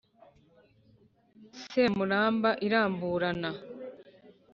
semuramba 1.71 2.49
iramburana, 2.65 3.49